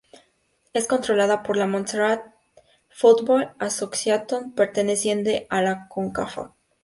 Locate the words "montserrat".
1.67-2.25